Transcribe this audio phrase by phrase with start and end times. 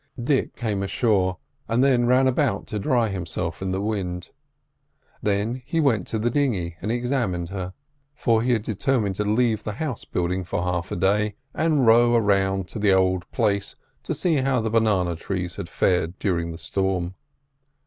[0.19, 4.31] Dick came ashore, and then ran about to dry himself in the wind.
[5.21, 7.75] Then he went to the dinghy and examined her;
[8.15, 12.17] for he had determined to leave the house building for half a day, and row
[12.17, 16.57] round to the old place to see how the banana trees had fared during the
[16.57, 17.13] storm.